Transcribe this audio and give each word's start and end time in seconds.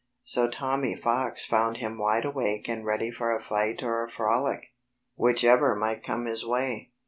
So 0.23 0.47
Tommy 0.49 0.95
Fox 0.95 1.45
found 1.45 1.77
him 1.77 1.99
wide 1.99 2.25
awake 2.25 2.67
and 2.67 2.83
ready 2.83 3.11
for 3.11 3.29
a 3.35 3.39
fight 3.39 3.83
or 3.83 4.03
a 4.03 4.09
frolic, 4.09 4.69
whichever 5.13 5.75
might 5.75 6.03
come 6.03 6.25
his 6.25 6.43
way. 6.43 6.89